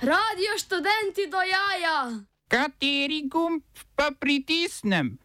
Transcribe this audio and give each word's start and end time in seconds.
Radio 0.00 0.56
študenti 0.58 1.28
do 1.30 1.36
jaja! 1.36 2.24
Kateri 2.48 3.28
gumb 3.28 3.62
pa 3.94 4.10
pritisnem? 4.20 5.18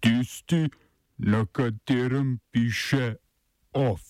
Tisti, 0.00 0.66
na 1.18 1.46
katerem 1.46 2.40
piše 2.50 3.14
OF. 3.72 4.02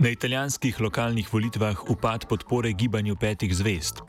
Na 0.00 0.08
italijanskih 0.08 0.80
lokalnih 0.80 1.28
volitvah 1.32 1.90
upad 1.90 2.28
podpore 2.28 2.72
gibanju 2.72 3.16
petih 3.16 3.56
zvest. 3.56 4.00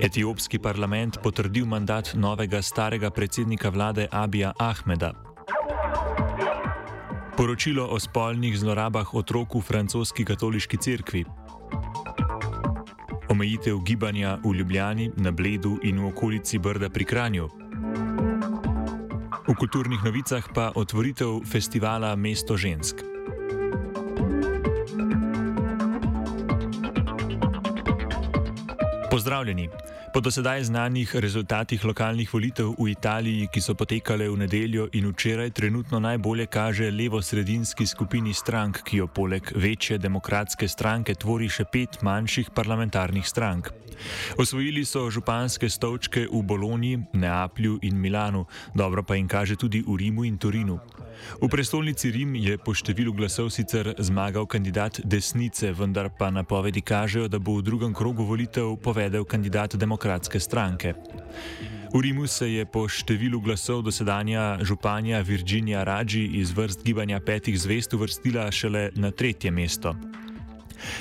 Etiopski 0.00 0.58
parlament 0.58 1.18
potrdil 1.22 1.66
mandat 1.66 2.14
novega 2.14 2.62
starega 2.62 3.10
predsednika 3.10 3.68
vlade 3.68 4.06
Abija 4.10 4.52
Ahmeda. 4.58 5.31
Poročilo 7.36 7.88
o 7.88 7.96
spolnih 7.96 8.52
zlorabah 8.58 9.14
otrok 9.14 9.54
v 9.56 9.60
francoski 9.64 10.24
katoliški 10.24 10.76
cerkvi. 10.76 11.24
Omejitev 13.32 13.80
gibanja 13.80 14.36
v 14.44 14.52
Ljubljani, 14.60 15.10
na 15.16 15.32
Bledu 15.32 15.78
in 15.82 15.96
v 15.98 16.12
okolici 16.12 16.58
Brda 16.58 16.90
pri 16.92 17.04
Kranju. 17.04 17.48
V 19.48 19.54
kulturnih 19.56 20.04
novicah 20.04 20.44
pa 20.54 20.76
otvoritev 20.76 21.40
festivala 21.48 22.12
Mesto 22.16 22.56
žensk. 22.56 23.00
Pozdravljeni. 29.10 29.91
Po 30.12 30.20
dosedaj 30.20 30.64
znanih 30.68 31.16
rezultatih 31.16 31.84
lokalnih 31.84 32.28
volitev 32.28 32.74
v 32.76 32.92
Italiji, 32.92 33.46
ki 33.48 33.60
so 33.64 33.72
potekale 33.72 34.28
v 34.28 34.44
nedeljo 34.44 34.84
in 34.92 35.08
včeraj, 35.08 35.50
trenutno 35.56 36.00
najbolje 36.04 36.46
kaže 36.52 36.90
levo-sredinski 36.92 37.86
skupini 37.88 38.34
strank, 38.36 38.82
ki 38.84 39.00
jo 39.00 39.06
poleg 39.08 39.48
večje 39.56 39.96
demokratske 39.98 40.68
stranke 40.68 41.14
tvori 41.16 41.48
še 41.48 41.64
pet 41.64 42.02
manjših 42.04 42.52
parlamentarnih 42.52 43.24
strank. 43.24 43.72
Osvojili 44.36 44.84
so 44.84 45.08
županske 45.08 45.72
stolčke 45.72 46.28
v 46.28 46.42
Bologni, 46.44 46.98
Neaplju 47.16 47.78
in 47.82 47.96
Milanu, 47.96 48.44
dobro 48.74 49.02
pa 49.02 49.16
jim 49.16 49.28
kaže 49.28 49.56
tudi 49.56 49.80
v 49.80 49.96
Rimu 49.96 50.28
in 50.28 50.36
Torinu. 50.36 50.76
V 51.40 51.48
prestolnici 51.48 52.10
Rim 52.10 52.34
je 52.34 52.58
po 52.58 52.74
številu 52.74 53.12
glasov 53.12 53.50
sicer 53.50 53.94
zmagal 53.98 54.46
kandidat 54.46 55.00
desnice, 55.04 55.72
vendar 55.72 56.10
pa 56.18 56.30
napovedi 56.30 56.80
kažejo, 56.80 57.28
da 57.28 57.38
bo 57.38 57.58
v 57.58 57.66
drugem 57.66 57.94
krogu 57.94 58.24
volitev 58.24 58.76
povedal 58.82 59.24
kandidat 59.24 59.76
demokratske 59.76 60.40
stranke. 60.40 60.94
V 61.92 62.00
Rimu 62.00 62.26
se 62.26 62.48
je 62.48 62.64
po 62.64 62.88
številu 62.88 63.36
glasov 63.44 63.82
dosedanja 63.84 64.64
županja 64.64 65.20
Virginija 65.20 65.84
Raji 65.84 66.40
iz 66.40 66.54
vrst 66.56 66.80
gibanja 66.84 67.20
petih 67.20 67.58
zvest 67.60 67.92
uvrstila 67.92 68.48
šele 68.48 68.88
na 68.96 69.10
tretje 69.10 69.50
mesto. 69.50 69.92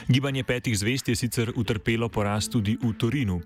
Gibanje 0.07 0.43
petih 0.43 0.77
zvest 0.77 1.07
je 1.07 1.15
sicer 1.15 1.51
utrpelo 1.55 2.09
porast 2.09 2.51
tudi 2.51 2.77
v 2.81 2.93
Torinu. 2.93 3.41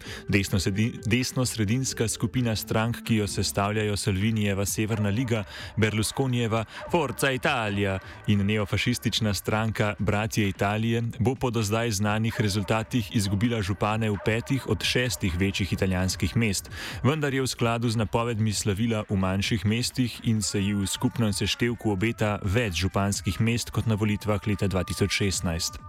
Desno-sredinska 1.06 2.08
skupina 2.08 2.56
strank, 2.56 3.04
ki 3.04 3.16
jo 3.16 3.28
sestavljajo 3.28 3.98
Salvinijeva 3.98 4.66
Severna 4.66 5.10
liga, 5.10 5.44
Berlusconijeva 5.78 6.66
Forza 6.92 7.32
Italia 7.32 8.00
in 8.28 8.46
neofašistična 8.46 9.34
stranka 9.34 9.94
Bratje 10.00 10.50
Italije, 10.50 11.04
bo 11.20 11.36
po 11.36 11.50
do 11.50 11.64
zdaj 11.64 11.92
znanih 11.92 12.42
rezultatih 12.42 13.16
izgubila 13.16 13.62
župane 13.62 14.10
v 14.10 14.18
petih 14.26 14.68
od 14.68 14.84
šestih 14.84 15.38
večjih 15.40 15.74
italijanskih 15.74 16.38
mest, 16.38 16.70
vendar 17.04 17.34
je 17.34 17.42
v 17.42 17.48
skladu 17.48 17.90
z 17.90 17.96
napovedmi 17.96 18.54
slavila 18.54 19.04
v 19.10 19.16
manjših 19.16 19.66
mestih 19.66 20.22
in 20.24 20.42
se 20.42 20.62
ji 20.62 20.74
v 20.74 20.88
skupnem 20.88 21.34
seštevku 21.34 21.92
obeta 21.92 22.40
več 22.44 22.82
županskih 22.82 23.42
mest 23.42 23.70
kot 23.70 23.88
na 23.88 23.96
volitvah 23.96 24.42
leta 24.48 24.68
2016. 24.68 25.80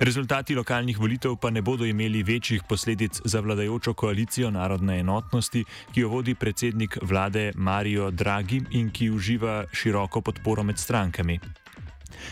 Rezultati 0.00 0.54
lokalnih 0.54 0.98
volitev 0.98 1.36
pa 1.40 1.50
ne 1.50 1.62
bodo 1.62 1.84
imeli 1.84 2.22
večjih 2.22 2.62
posledic 2.68 3.20
za 3.24 3.40
vladajočo 3.40 3.94
koalicijo 3.94 4.50
narodne 4.50 4.98
enotnosti, 5.00 5.64
ki 5.92 6.00
jo 6.00 6.08
vodi 6.08 6.34
predsednik 6.34 6.98
vlade 7.02 7.52
Mario 7.54 8.10
Draghi 8.10 8.62
in 8.70 8.90
ki 8.90 9.10
uživa 9.10 9.64
široko 9.72 10.20
podporo 10.20 10.62
med 10.62 10.78
strankami. 10.78 11.40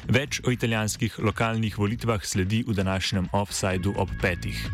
Več 0.09 0.41
o 0.45 0.53
italijanskih 0.53 1.19
lokalnih 1.19 1.79
volitvah 1.79 2.25
sledi 2.25 2.65
v 2.67 2.75
današnjem 2.75 3.29
offsajdu 3.33 3.95
ob 3.97 4.09
petih. 4.23 4.69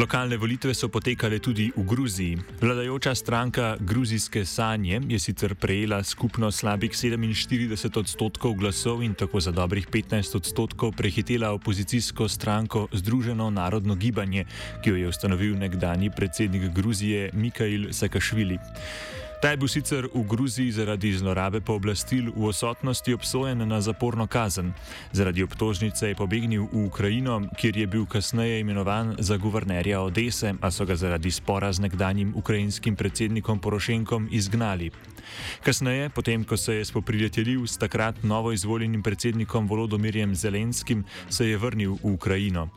Lokalne 0.00 0.36
volitve 0.40 0.72
so 0.72 0.88
potekale 0.88 1.38
tudi 1.44 1.68
v 1.76 1.84
Gruziji. 1.84 2.38
Vladajoča 2.60 3.12
stranka 3.14 3.76
Gruzijske 3.80 4.44
sanje 4.48 5.00
je 5.08 5.18
sicer 5.18 5.54
prejela 5.54 6.00
skupno 6.02 6.48
slabih 6.50 6.90
47 6.90 7.98
odstotkov 7.98 8.54
glasov 8.56 9.02
in 9.04 9.12
tako 9.14 9.40
za 9.40 9.52
dobrih 9.52 9.88
15 9.88 10.36
odstotkov 10.36 10.96
prehitela 10.96 11.52
opozicijsko 11.52 12.28
stranko 12.28 12.88
Združeno 12.92 13.50
narodno 13.50 13.94
gibanje, 13.94 14.44
ki 14.80 14.90
jo 14.90 14.96
je 14.96 15.08
ustanovil 15.08 15.58
nekdani 15.58 16.10
predsednik 16.10 16.72
Gruzije 16.72 17.30
Mikhail 17.32 17.92
Sakašvili. 17.92 18.56
Ta 19.40 19.50
je 19.50 19.56
bil 19.56 19.68
sicer 19.72 20.04
v 20.04 20.20
Gruziji 20.28 20.68
zaradi 20.68 21.16
zlorabe 21.16 21.64
pooblastil 21.64 22.28
v 22.36 22.44
osotnosti 22.44 23.16
obsojen 23.16 23.64
na 23.64 23.80
zaporno 23.80 24.28
kazen. 24.28 24.76
Zaradi 25.16 25.40
obtožnice 25.40 26.12
je 26.12 26.14
pobegnil 26.14 26.68
v 26.68 26.84
Ukrajino, 26.84 27.48
kjer 27.56 27.76
je 27.76 27.86
bil 27.88 28.04
kasneje 28.04 28.60
imenovan 28.60 29.16
za 29.16 29.40
guvernerja 29.40 30.04
Odese, 30.04 30.52
a 30.60 30.68
so 30.68 30.84
ga 30.84 30.92
zaradi 30.92 31.32
spora 31.32 31.72
z 31.72 31.88
nekdanjim 31.88 32.36
ukrajinskim 32.36 32.96
predsednikom 32.96 33.64
Porošenkom 33.64 34.28
izgnali. 34.28 34.92
Kasneje, 35.64 36.12
potem 36.12 36.44
ko 36.44 36.60
se 36.60 36.74
je 36.74 36.84
spoprijateljil 36.84 37.64
s 37.64 37.80
takrat 37.80 38.20
novo 38.22 38.52
izvoljenim 38.52 39.02
predsednikom 39.02 39.68
Volodomirjem 39.68 40.34
Zelenskim, 40.34 41.04
se 41.32 41.48
je 41.48 41.56
vrnil 41.56 41.96
v 41.96 42.12
Ukrajino. 42.12 42.68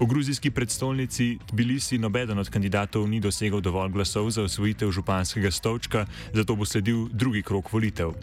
V 0.00 0.06
gruzijski 0.06 0.50
predstolnici 0.50 1.38
Tbilisi 1.46 1.98
nobeden 1.98 2.38
od 2.38 2.50
kandidatov 2.50 3.06
ni 3.06 3.20
dosegel 3.20 3.60
dovolj 3.60 3.94
glasov 3.94 4.30
za 4.30 4.42
osvojitev 4.42 4.90
županskega 4.90 5.50
stolčka, 5.50 6.06
zato 6.32 6.56
bo 6.56 6.64
sledil 6.64 7.08
drugi 7.12 7.42
krok 7.42 7.72
volitev. 7.72 8.14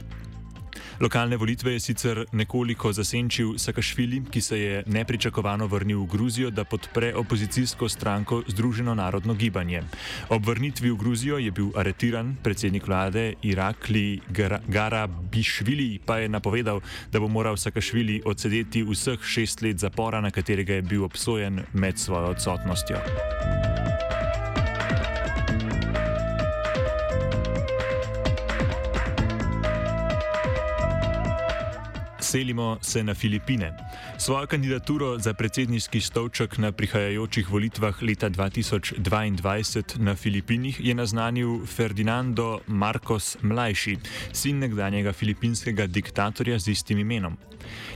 Lokalne 1.00 1.38
volitve 1.38 1.74
je 1.74 1.80
sicer 1.80 2.26
nekoliko 2.32 2.94
zasenčil 2.94 3.58
Sakašvili, 3.58 4.22
ki 4.32 4.42
se 4.42 4.60
je 4.60 4.84
nepričakovano 4.88 5.68
vrnil 5.68 6.00
v 6.04 6.08
Gruzijo, 6.08 6.50
da 6.50 6.64
podpre 6.64 7.14
opozicijsko 7.16 7.90
stranko 7.90 8.44
Združeno 8.48 8.96
narodno 8.96 9.34
gibanje. 9.34 9.84
Ob 10.30 10.46
vrnitvi 10.46 10.92
v 10.92 10.96
Gruzijo 10.96 11.38
je 11.38 11.52
bil 11.52 11.70
aretiran 11.76 12.36
predsednik 12.44 12.88
vlade 12.88 13.34
Irakli 13.44 14.22
Garabišvili, 14.68 16.00
pa 16.06 16.18
je 16.18 16.30
napovedal, 16.30 16.80
da 17.12 17.20
bo 17.20 17.28
moral 17.28 17.58
Sakašvili 17.58 18.22
odsedeti 18.26 18.84
vseh 18.84 19.20
šest 19.24 19.62
let 19.62 19.80
zapora, 19.80 20.22
na 20.22 20.32
katerega 20.32 20.74
je 20.74 20.82
bil 20.82 21.04
obsojen 21.04 21.64
med 21.74 22.00
svojo 22.00 22.32
odsotnostjo. 22.32 23.75
Selimo 32.26 32.78
se 32.82 33.04
na 33.04 33.14
Filipine. 33.14 33.74
Svojo 34.18 34.48
kandidaturo 34.48 35.20
za 35.20 35.34
predsedniški 35.34 36.02
stolček 36.02 36.58
na 36.58 36.72
prihajajočih 36.72 37.52
volitvah 37.52 38.02
leta 38.02 38.30
2022 38.30 40.00
na 40.00 40.16
Filipinih 40.16 40.80
je 40.80 40.96
naznanil 40.96 41.66
Ferdinando 41.66 42.60
Marcos 42.68 43.38
Mlajši, 43.42 43.98
sin 44.34 44.58
nekdanjega 44.60 45.14
filipinskega 45.14 45.88
diktatorja 45.88 46.60
z 46.60 46.72
istim 46.72 47.00
imenom. 47.00 47.38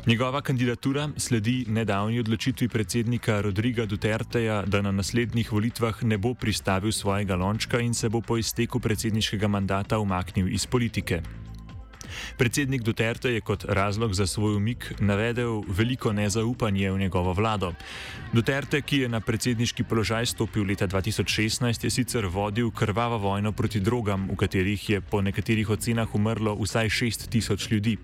Njegova 0.05 0.41
kandidatura 0.41 1.09
sledi 1.17 1.65
nedavni 1.67 2.19
odločitvi 2.19 2.67
predsednika 2.67 3.41
Rodriga 3.41 3.85
Duterteja, 3.85 4.61
da 4.65 4.81
na 4.81 4.91
naslednjih 4.91 5.51
volitvah 5.51 6.03
ne 6.03 6.17
bo 6.17 6.33
pristavil 6.33 6.91
svojega 6.91 7.35
lončka 7.35 7.79
in 7.79 7.93
se 7.93 8.09
bo 8.09 8.21
po 8.21 8.37
izteku 8.37 8.79
predsedniškega 8.79 9.47
mandata 9.47 9.99
umaknil 9.99 10.53
iz 10.53 10.65
politike. 10.65 11.21
Predsednik 12.37 12.81
Duterte 12.81 13.29
je 13.29 13.41
kot 13.41 13.65
razlog 13.67 14.13
za 14.13 14.27
svoj 14.27 14.55
umik 14.55 14.93
navedel 14.99 15.63
veliko 15.67 16.13
nezaupanje 16.13 16.91
v 16.91 16.99
njegovo 16.99 17.33
vlado. 17.33 17.73
Duterte, 18.33 18.81
ki 18.81 18.97
je 18.97 19.09
na 19.09 19.19
predsedniški 19.19 19.83
položaj 19.83 20.25
stopil 20.25 20.63
leta 20.63 20.87
2016, 20.87 21.83
je 21.83 21.89
sicer 21.89 22.25
vodil 22.25 22.71
krvavo 22.71 23.17
vojno 23.17 23.51
proti 23.51 23.79
drogam, 23.79 24.29
v 24.31 24.35
katerih 24.35 24.89
je 24.89 25.01
po 25.01 25.21
nekaterih 25.21 25.69
ocenah 25.69 26.15
umrlo 26.15 26.55
vsaj 26.55 26.89
6000 26.89 27.71
ljudi. 27.71 27.97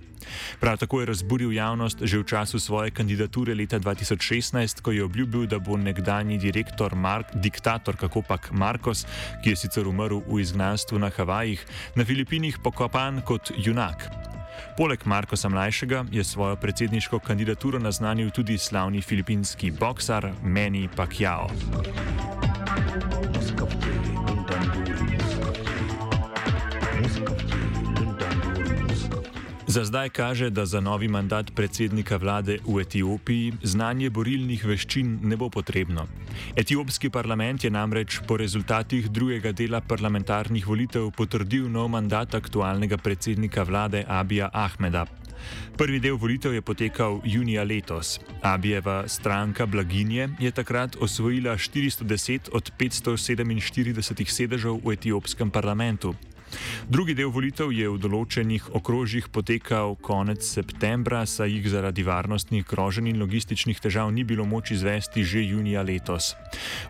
Prav 0.59 0.77
tako 0.77 0.99
je 0.99 1.05
razburil 1.05 1.53
javnost 1.53 2.01
že 2.01 2.17
v 2.19 2.23
času 2.23 2.59
svoje 2.59 2.91
kandidature 2.91 3.55
leta 3.55 3.79
2016, 3.79 4.81
ko 4.81 4.91
je 4.91 5.03
obljubil, 5.03 5.45
da 5.45 5.59
bo 5.59 5.77
nekdani 5.77 6.37
direktor, 6.37 6.95
Mark, 6.95 7.35
diktator, 7.35 7.95
kako 7.95 8.21
pač 8.21 8.51
Marcos, 8.51 9.05
ki 9.43 9.49
je 9.49 9.55
sicer 9.55 9.87
umrl 9.87 10.21
v 10.27 10.41
izgnanstvu 10.41 10.99
na 10.99 11.09
Havajih, 11.09 11.61
na 11.95 12.05
Filipinih 12.05 12.57
pokopan 12.63 13.21
kot 13.21 13.51
junak. 13.57 14.04
Poleg 14.77 15.05
Markosa 15.05 15.49
Mlajšega 15.49 16.05
je 16.11 16.23
svojo 16.23 16.55
predsedniško 16.55 17.19
kandidaturo 17.19 17.79
naznanil 17.79 18.29
tudi 18.31 18.57
slavni 18.57 19.01
filipinski 19.01 19.71
boksar 19.71 20.31
Manny 20.43 20.89
Pacquiao. 20.95 22.34
Za 29.75 29.83
zdaj 29.83 30.09
kaže, 30.09 30.49
da 30.49 30.65
za 30.65 30.79
novi 30.79 31.07
mandat 31.07 31.51
predsednika 31.55 32.15
vlade 32.17 32.59
v 32.63 32.79
Etiopiji 32.79 33.53
znanje 33.63 34.07
borilnih 34.09 34.61
veščin 34.65 35.09
ne 35.27 35.35
bo 35.35 35.49
potrebno. 35.51 36.05
Etiopski 36.55 37.09
parlament 37.11 37.63
je 37.63 37.71
namreč 37.75 38.21
po 38.27 38.37
rezultatih 38.39 39.09
drugega 39.11 39.51
dela 39.51 39.81
parlamentarnih 39.81 40.67
volitev 40.67 41.09
potrdil 41.11 41.67
nov 41.67 41.89
mandat 41.91 42.37
aktualnega 42.39 42.95
predsednika 42.97 43.65
vlade 43.67 44.05
Abija 44.07 44.47
Ahmeda. 44.53 45.03
Prvi 45.75 45.99
del 45.99 46.15
volitev 46.15 46.55
je 46.55 46.61
potekal 46.61 47.19
junija 47.25 47.63
letos. 47.67 48.19
Abijeva 48.41 49.03
stranka 49.07 49.65
Blaginje 49.65 50.29
je 50.39 50.51
takrat 50.51 50.95
osvojila 50.95 51.57
410 51.57 52.47
od 52.53 52.71
547 52.79 54.31
sedežev 54.31 54.79
v 54.85 54.95
etiopskem 54.95 55.51
parlamentu. 55.51 56.15
Drugi 56.89 57.13
del 57.17 57.31
volitev 57.33 57.71
je 57.73 57.89
v 57.89 57.97
določenih 57.97 58.69
okrožjih 58.77 59.27
potekal 59.33 59.95
konec 60.01 60.45
septembra, 60.45 61.23
saj 61.25 61.49
jih 61.49 61.65
zaradi 61.69 62.05
varnostnih 62.05 62.65
groženj 62.65 63.09
in 63.09 63.19
logističnih 63.19 63.79
težav 63.81 64.11
ni 64.13 64.23
bilo 64.23 64.45
moč 64.45 64.71
izvesti 64.71 65.23
že 65.25 65.43
junija 65.43 65.81
letos. 65.81 66.35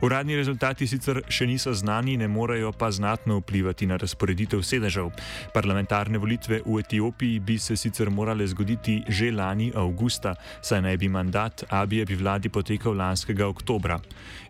Uradni 0.02 0.36
rezultati 0.36 0.88
sicer 0.88 1.22
še 1.30 1.48
niso 1.48 1.74
znani, 1.74 2.18
ne 2.18 2.28
morejo 2.28 2.72
pa 2.72 2.92
znatno 2.92 3.40
vplivati 3.40 3.88
na 3.88 3.98
razporeditev 3.98 4.62
sedežev. 4.62 5.12
Parlamentarne 5.56 6.22
volitve 6.22 6.62
v 6.66 6.80
Etiopiji 6.84 7.40
bi 7.40 7.58
se 7.58 7.78
sicer 7.78 8.10
morale 8.10 8.48
zgoditi 8.48 9.02
že 9.08 9.32
lani 9.32 9.72
avgusta, 9.76 10.36
saj 10.62 10.82
naj 10.82 10.98
bi 10.98 11.10
mandat 11.10 11.64
Abije 11.70 12.06
bi 12.06 12.16
vladi 12.16 12.50
potekal 12.50 12.94
lanskega 12.94 13.48
oktobra. 13.48 14.00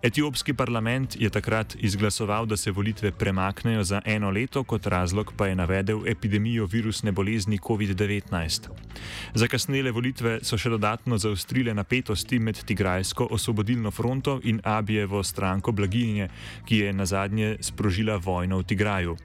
Etiopski 0.02 0.54
parlament 0.54 1.16
je 1.20 1.30
takrat 1.30 1.76
izglasoval, 1.80 2.46
da 2.46 2.58
se 2.58 2.72
volitve 2.72 3.12
premaknejo 3.12 3.84
za 3.84 4.02
eno 4.06 4.30
leto 4.30 4.64
kot 4.64 4.86
razlog 4.86 5.05
pa 5.38 5.48
je 5.48 5.56
navedel 5.56 6.08
epidemijo 6.08 6.66
virusne 6.66 7.12
bolezni 7.12 7.60
COVID-19. 7.60 8.70
Zakasnele 9.34 9.92
volitve 9.92 10.40
so 10.42 10.58
še 10.58 10.70
dodatno 10.70 11.18
zaostrile 11.18 11.74
napetosti 11.74 12.40
med 12.40 12.64
Tigrajsko 12.66 13.28
osvobodilno 13.32 13.92
fronto 13.92 14.40
in 14.44 14.62
Abijevo 14.64 15.24
stranko 15.24 15.72
Blaginje, 15.72 16.30
ki 16.66 16.78
je 16.78 16.94
na 16.94 17.06
zadnje 17.06 17.58
sprožila 17.62 18.18
vojno 18.18 18.60
v 18.60 18.64
Tigraju. 18.64 19.18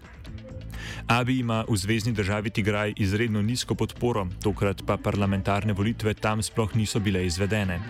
Abi 1.07 1.39
ima 1.39 1.65
v 1.69 1.77
zvezdni 1.77 2.13
državi 2.13 2.51
Tigraj 2.51 2.93
izredno 2.97 3.43
nizko 3.43 3.75
podporo, 3.75 4.27
tokrat 4.43 4.83
pa 4.87 4.97
parlamentarne 4.97 5.73
volitve 5.73 6.15
tam 6.15 6.43
sploh 6.43 6.75
niso 6.75 7.01
bile 7.01 7.27
izvedene. 7.27 7.81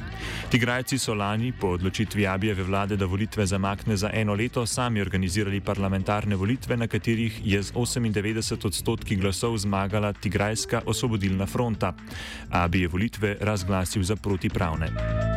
Tigrajci 0.51 0.99
so 0.99 1.15
lani, 1.15 1.53
po 1.53 1.69
odločitvi 1.69 2.27
Abijeve 2.27 2.63
vlade, 2.63 2.97
da 2.97 3.07
volitve 3.07 3.47
zamakne 3.47 3.97
za 3.97 4.11
eno 4.13 4.35
leto, 4.35 4.67
sami 4.67 5.01
organizirali 5.01 5.61
parlamentarne 5.61 6.37
volitve, 6.37 6.77
na 6.77 6.87
katerih 6.87 7.41
je 7.45 7.63
z 7.63 7.73
98 7.73 8.67
odstotki 8.67 9.17
glasov 9.17 9.59
zmagala 9.59 10.13
Tigrajska 10.13 10.83
osvobodilna 10.87 11.47
fronta. 11.47 11.95
Abi 12.51 12.81
je 12.81 12.89
volitve 12.89 13.37
razglasil 13.41 14.03
za 14.03 14.17
protipravne. 14.17 15.30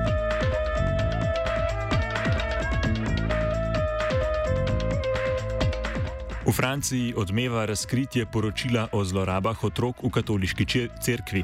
V 6.44 6.52
Franciji 6.52 7.14
odmeva 7.16 7.64
razkritje 7.66 8.26
poročila 8.26 8.88
o 8.92 9.00
zlorabah 9.06 9.64
otrok 9.64 10.04
v 10.04 10.10
katoliški 10.12 10.66
cerkvi. 11.00 11.44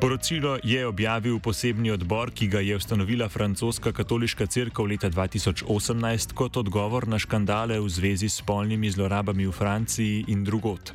Poročilo 0.00 0.58
je 0.60 0.84
objavil 0.86 1.40
posebni 1.40 1.88
odbor, 1.90 2.28
ki 2.28 2.52
ga 2.52 2.60
je 2.60 2.76
ustanovila 2.76 3.28
francoska 3.28 3.92
katoliška 3.92 4.46
cerkev 4.46 4.84
leta 4.84 5.08
2018 5.08 6.36
kot 6.36 6.60
odgovor 6.60 7.08
na 7.08 7.16
škandale 7.18 7.80
v 7.80 7.88
zvezi 7.88 8.28
s 8.28 8.44
spolnimi 8.44 8.92
zlorabami 8.92 9.48
v 9.48 9.52
Franciji 9.52 10.28
in 10.28 10.44
drugot. 10.44 10.92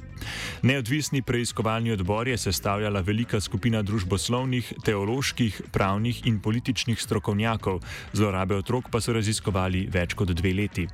Neodvisni 0.61 1.21
preiskovalni 1.21 1.91
odbor 1.91 2.27
je 2.27 2.37
sestavljala 2.37 3.01
velika 3.01 3.39
skupina 3.41 3.81
družboslovnih, 3.81 4.73
teoloških, 4.85 5.61
pravnih 5.71 6.27
in 6.27 6.39
političnih 6.39 7.01
strokovnjakov, 7.01 7.81
zlorabe 8.13 8.55
otrok 8.55 8.91
pa 8.91 9.01
so 9.01 9.13
raziskovali 9.13 9.87
več 9.89 10.13
kot 10.13 10.37
dve 10.37 10.53
leti. 10.53 10.87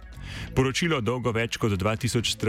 Poročilo 0.56 1.02
dolgo 1.02 1.32
več 1.36 1.58
kot 1.62 1.76
2000 1.78 2.26
strani 2.26 2.45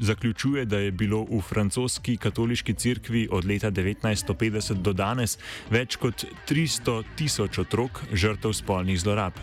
zaključuje, 0.00 0.64
da 0.64 0.78
je 0.78 0.92
bilo 0.92 1.24
v 1.24 1.40
francoski 1.40 2.16
katoliški 2.16 2.74
cerkvi 2.74 3.28
od 3.30 3.44
leta 3.44 3.70
1950 3.70 4.82
do 4.82 4.92
danes 4.92 5.38
več 5.70 5.96
kot 5.96 6.24
300 6.48 7.02
tisoč 7.16 7.58
otrok 7.58 8.00
žrtev 8.12 8.52
spolnih 8.52 9.00
zlorab. 9.00 9.36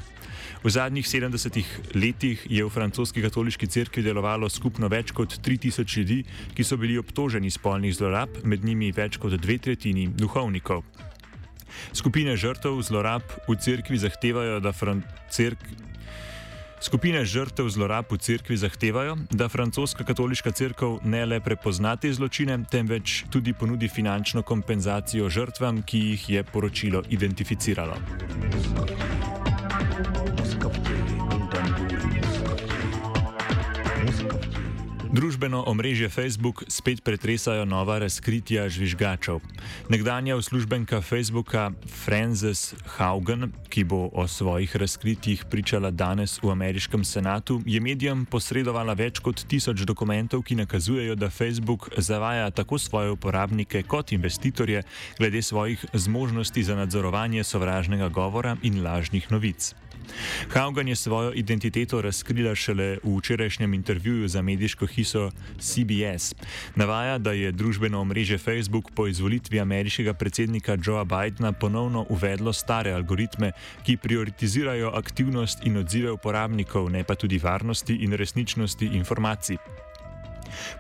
V 0.64 0.70
zadnjih 0.70 1.06
70 1.06 1.64
letih 1.98 2.42
je 2.50 2.62
v 2.66 2.70
francoski 2.70 3.22
katoliški 3.22 3.68
cerkvi 3.68 4.04
delovalo 4.06 4.50
skupno 4.50 4.88
več 4.88 5.10
kot 5.12 5.40
3000 5.42 5.98
ljudi, 5.98 6.24
ki 6.54 6.64
so 6.64 6.78
bili 6.78 7.00
obtoženi 7.02 7.50
spolnih 7.50 7.96
zlorab, 7.98 8.44
med 8.46 8.64
njimi 8.64 8.92
več 8.94 9.18
kot 9.18 9.34
dve 9.42 9.58
tretjini 9.58 10.08
duhovnikov. 10.08 10.84
Skupine 11.94 12.38
žrtev 12.38 12.78
zlorab 12.86 13.26
v 13.48 13.58
cerkvi 13.58 13.98
zahtevajo, 13.98 14.60
da 14.62 14.70
francoski. 14.70 15.91
Skupine 16.82 17.22
žrtev 17.26 17.70
zlorab 17.70 18.10
v 18.10 18.18
cerkvi 18.18 18.58
zahtevajo, 18.58 19.14
da 19.30 19.46
francoska 19.50 20.04
katoliška 20.04 20.52
cerkev 20.52 20.98
ne 21.06 21.26
le 21.26 21.38
prepozna 21.40 21.94
te 21.96 22.10
zločine, 22.10 22.58
temveč 22.66 23.24
tudi 23.30 23.54
ponudi 23.54 23.86
finančno 23.86 24.42
kompenzacijo 24.42 25.30
žrtvam, 25.30 25.84
ki 25.86 26.00
jih 26.00 26.30
je 26.30 26.44
poročilo 26.44 27.04
identificiralo. 27.10 28.02
Družbeno 35.12 35.64
omrežje 35.68 36.08
Facebook 36.10 36.64
spet 36.72 37.02
pretresajo 37.04 37.66
nova 37.68 37.98
razkritja 38.00 38.70
žvižgačev. 38.72 39.42
Nekdanja 39.92 40.38
uslužbenka 40.40 41.02
Facebooka 41.02 41.72
Frances 41.84 42.72
Haugen, 42.96 43.52
ki 43.68 43.84
bo 43.84 44.08
o 44.14 44.24
svojih 44.28 44.76
razkritjih 44.76 45.44
pričala 45.52 45.92
danes 45.92 46.40
v 46.44 46.52
ameriškem 46.56 47.04
senatu, 47.04 47.60
je 47.66 47.84
medijem 47.84 48.24
posredovala 48.26 48.96
več 48.96 49.20
kot 49.20 49.44
tisoč 49.44 49.84
dokumentov, 49.84 50.48
ki 50.48 50.56
nakazujejo, 50.64 51.20
da 51.20 51.30
Facebook 51.30 51.90
zavaja 51.98 52.48
tako 52.56 52.80
svoje 52.80 53.12
uporabnike 53.12 53.84
kot 53.84 54.16
investitorje 54.16 54.84
glede 55.20 55.42
svojih 55.42 55.86
zmožnosti 55.94 56.64
za 56.64 56.76
nadzorovanje 56.76 57.44
sovražnega 57.44 58.08
govora 58.08 58.56
in 58.64 58.80
lažnih 58.80 59.28
novic. 59.32 59.74
Haugen 60.54 60.88
je 60.88 60.96
svojo 60.96 61.32
identiteto 61.36 62.02
razkrila 62.02 62.56
šele 62.56 62.98
v 63.04 63.18
včerajšnjem 63.18 63.74
intervjuju 63.74 64.28
za 64.28 64.42
medijsko 64.42 64.86
hišo 64.86 65.32
CBS. 65.60 66.36
Navaja, 66.76 67.18
da 67.18 67.32
je 67.32 67.52
družbeno 67.52 68.02
omrežje 68.02 68.38
Facebook 68.38 68.92
po 68.96 69.08
izvolitvi 69.08 69.60
ameriškega 69.60 70.14
predsednika 70.14 70.78
Joea 70.86 71.04
Bidna 71.04 71.52
ponovno 71.52 72.06
uvedlo 72.10 72.54
stare 72.54 72.92
algoritme, 72.92 73.52
ki 73.86 73.98
prioritizirajo 73.98 74.92
aktivnost 74.96 75.66
in 75.66 75.78
odzive 75.78 76.12
uporabnikov, 76.12 76.90
ne 76.90 77.04
pa 77.04 77.16
tudi 77.16 77.38
varnosti 77.38 77.96
in 77.96 78.14
resničnosti 78.14 78.86
informacij. 78.86 79.58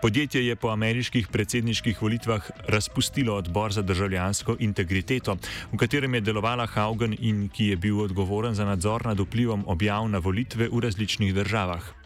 Podjetje 0.01 0.45
je 0.47 0.55
po 0.55 0.69
ameriških 0.69 1.27
predsedniških 1.27 2.01
volitvah 2.01 2.49
razpustilo 2.67 3.35
odbor 3.35 3.73
za 3.73 3.81
državljansko 3.81 4.55
integriteto, 4.59 5.37
v 5.71 5.77
katerem 5.77 6.13
je 6.13 6.21
delovala 6.21 6.65
Haugen 6.65 7.15
in 7.19 7.49
ki 7.49 7.71
je 7.73 7.75
bil 7.77 8.01
odgovoren 8.01 8.55
za 8.55 8.65
nadzor 8.65 9.05
nad 9.05 9.19
vplivom 9.19 9.63
objav 9.67 10.09
na 10.09 10.17
volitve 10.17 10.69
v 10.71 10.79
različnih 10.79 11.33
državah. 11.33 12.01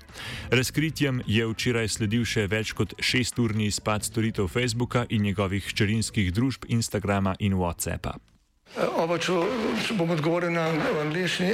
Razkritjem 0.49 1.21
je 1.27 1.47
včeraj 1.47 1.89
sledil 1.97 2.25
še 2.25 2.47
več 2.47 2.71
kot 2.77 2.93
šesturni 2.99 3.67
izpad 3.67 4.05
storitev 4.05 4.47
Facebooka 4.47 5.05
in 5.09 5.27
njegovih 5.27 5.65
hčerinskih 5.71 6.31
družb 6.33 6.69
Instagrama 6.69 7.35
in 7.39 7.57
WhatsAppa. 7.59 8.15
Oba, 8.99 9.17
če, 9.21 9.35
če 9.85 9.95
bom 9.95 10.09
odgovoril 10.11 10.51
na 10.55 10.67
angliški. 11.01 11.53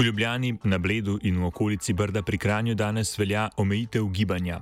V 0.00 0.02
Ljubljani, 0.02 0.56
na 0.64 0.78
Bledu 0.78 1.18
in 1.22 1.36
v 1.38 1.44
okolici 1.44 1.92
Brda 1.92 2.22
pri 2.22 2.38
Kranju 2.38 2.74
danes 2.74 3.18
velja 3.18 3.48
omejitev 3.56 4.06
gibanja. 4.08 4.60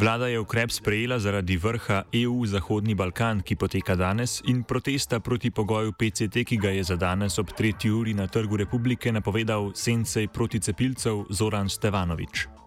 Vlada 0.00 0.26
je 0.26 0.40
ukrep 0.40 0.70
sprejela 0.70 1.18
zaradi 1.18 1.56
vrha 1.56 2.02
EU 2.12 2.46
Zahodni 2.46 2.94
Balkan, 2.94 3.42
ki 3.44 3.56
poteka 3.56 3.94
danes, 3.94 4.40
in 4.48 4.62
protesta 4.62 5.20
proti 5.20 5.50
pogoju 5.50 5.92
PCT, 5.92 6.44
ki 6.44 6.56
ga 6.56 6.70
je 6.70 6.84
za 6.84 6.96
danes 6.96 7.38
ob 7.38 7.52
3. 7.58 7.90
uri 7.90 8.14
na 8.14 8.26
Trgu 8.26 8.56
Republike 8.56 9.12
napovedal 9.12 9.72
sensej 9.74 10.28
proti 10.28 10.60
cepilcev 10.60 11.26
Zoran 11.30 11.68
Stevanovič. 11.68 12.57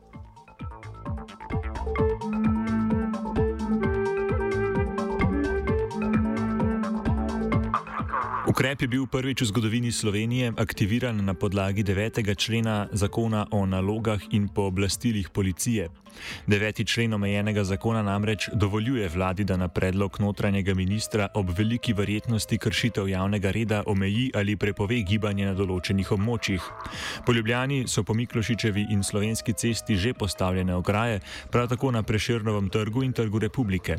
Ukrep 8.52 8.82
je 8.84 8.88
bil 8.92 9.08
prvič 9.08 9.42
v 9.42 9.48
zgodovini 9.48 9.96
Slovenije 9.96 10.52
aktiviran 10.60 11.16
na 11.16 11.32
podlagi 11.32 11.88
9. 11.88 12.20
člena 12.36 12.92
zakona 12.92 13.48
o 13.48 13.64
nalogah 13.64 14.20
in 14.36 14.52
pooblastilih 14.52 15.32
policije. 15.32 15.88
Deveti 16.48 16.86
člen 16.86 17.14
omejenega 17.14 17.64
zakona 17.64 18.02
namreč 18.04 18.50
dovoljuje 18.54 19.10
vladi, 19.10 19.44
da 19.44 19.58
na 19.58 19.68
predlog 19.68 20.20
notranjega 20.20 20.74
ministra 20.74 21.28
ob 21.34 21.50
veliki 21.58 21.94
verjetnosti 21.94 22.58
kršitev 22.58 23.08
javnega 23.08 23.52
reda 23.52 23.84
omeji 23.86 24.32
ali 24.36 24.56
prepove 24.56 25.00
gibanje 25.02 25.46
na 25.46 25.54
določenih 25.54 26.12
območjih. 26.12 26.68
Po 27.26 27.32
Ljubljani 27.34 27.88
so 27.88 28.04
po 28.04 28.14
Miklošičevi 28.14 28.88
in 28.92 29.04
slovenski 29.04 29.54
cesti 29.54 29.96
že 29.96 30.14
postavljene 30.14 30.76
ograje, 30.76 31.22
prav 31.52 31.70
tako 31.72 31.92
na 31.92 32.04
Preširnovem 32.04 32.70
trgu 32.70 33.04
in 33.04 33.14
trgu 33.14 33.40
republike. 33.40 33.98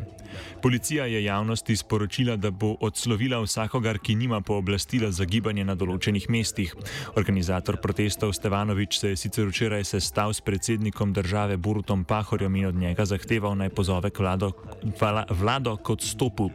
Policija 0.63 1.07
je 1.07 1.25
javnosti 1.25 1.77
sporočila, 1.77 2.37
da 2.37 2.51
bo 2.51 2.77
odslovila 2.81 3.41
vsakogar, 3.41 3.99
ki 3.99 4.15
nima 4.15 4.42
pooblastila 4.43 5.11
za 5.11 5.25
gibanje 5.25 5.65
na 5.65 5.75
določenih 5.75 6.29
mestih. 6.31 6.75
Organizator 7.17 7.79
protestov 7.81 8.33
Stevanovič 8.37 8.99
se 8.99 9.13
je 9.13 9.17
sicer 9.17 9.49
včeraj 9.49 9.85
sestal 9.85 10.35
s 10.35 10.41
predsednikom 10.41 11.13
države 11.13 11.57
Borutom 11.57 12.05
Pahorjem 12.05 12.57
in 12.57 12.67
od 12.67 12.75
njega 12.75 13.05
zahteval 13.05 13.57
naj 13.57 13.71
pozove 13.71 14.11
vlado, 14.19 14.53
vlado 15.31 15.77
kot 15.77 16.03
stopu. 16.03 16.51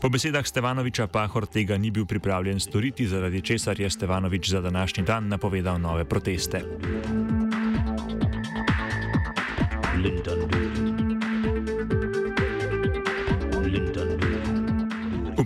Po 0.00 0.08
besedah 0.08 0.46
Stevanoviča 0.46 1.06
Pahor 1.06 1.46
tega 1.46 1.78
ni 1.78 1.90
bil 1.90 2.06
pripravljen 2.06 2.60
storiti, 2.60 3.06
zaradi 3.06 3.42
česar 3.42 3.80
je 3.80 3.90
Stevanovič 3.90 4.50
za 4.50 4.60
današnji 4.60 5.04
dan 5.04 5.28
napovedal 5.28 5.80
nove 5.80 6.04
proteste. 6.04 7.37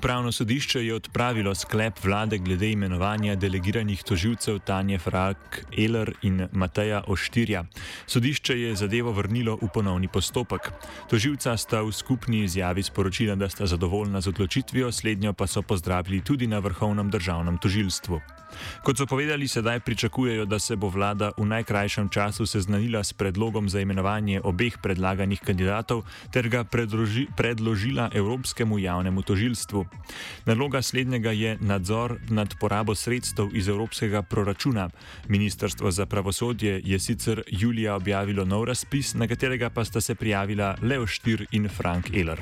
Upravno 0.03 0.33
sodišče 0.33 0.81
je 0.87 0.95
odpravilo 0.95 1.55
sklep 1.55 2.05
vlade 2.05 2.39
glede 2.39 2.71
imenovanja 2.73 3.37
delegiranih 3.37 4.03
toživcev 4.03 4.59
Tanje 4.59 4.99
Frak, 4.99 5.67
Eler 5.79 6.11
in 6.23 6.49
Mateja 6.53 7.05
Oštirja. 7.07 7.65
Sodišče 8.07 8.59
je 8.61 8.75
zadevo 8.77 9.13
vrnilo 9.13 9.55
v 9.63 9.69
ponovni 9.75 10.09
postopek. 10.09 10.73
Toživca 11.11 11.57
sta 11.57 11.87
v 11.87 11.93
skupni 11.93 12.43
izjavi 12.43 12.83
sporočila, 12.83 13.39
da 13.39 13.49
sta 13.49 13.67
zadovoljna 13.67 14.21
z 14.21 14.35
odločitvijo, 14.35 14.93
slednjo 14.93 15.33
pa 15.33 15.47
so 15.47 15.63
pozdravili 15.63 16.21
tudi 16.21 16.47
na 16.47 16.59
vrhovnem 16.59 17.11
državnem 17.11 17.59
tožilstvu. 17.59 18.42
Kot 18.83 18.99
so 18.99 19.07
povedali, 19.07 19.49
sedaj 19.49 19.81
pričakujejo, 19.81 20.45
da 20.45 20.59
se 20.59 20.77
bo 20.77 20.89
vlada 20.89 21.33
v 21.37 21.47
najkrajšem 21.47 22.09
času 22.09 22.47
seznanila 22.47 23.05
s 23.05 23.13
predlogom 23.13 23.69
za 23.69 23.81
imenovanje 23.81 24.41
obeh 24.45 24.79
predlaganih 24.83 25.41
kandidatov 25.41 26.05
ter 26.31 26.49
ga 26.49 26.65
predloži, 26.65 27.27
predložila 27.37 28.11
Evropskemu 28.15 28.79
javnemu 28.79 29.23
tožilstvu. 29.23 29.87
Naloga 30.47 30.83
slednjega 30.83 31.31
je 31.31 31.57
nadzor 31.61 32.19
nad 32.29 32.55
porabo 32.61 32.95
sredstev 32.95 33.49
iz 33.53 33.69
evropskega 33.69 34.23
proračuna. 34.23 34.91
Ministrstvo 35.29 35.91
za 35.91 36.07
pravosodje 36.07 36.81
je 36.85 36.99
sicer 36.99 37.43
julija 37.47 37.95
objavilo 37.97 38.45
nov 38.45 38.65
razpis, 38.65 39.15
na 39.15 39.29
katerega 39.29 39.71
pa 39.71 39.85
sta 39.85 40.01
se 40.01 40.15
prijavila 40.15 40.77
Leo 40.83 41.07
Štir 41.07 41.47
in 41.51 41.69
Frank 41.69 42.11
Eller. 42.15 42.41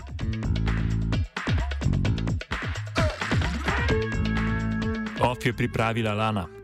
Off 5.31 5.47
je 5.47 5.53
pripravila 5.55 6.11
Lana. 6.15 6.60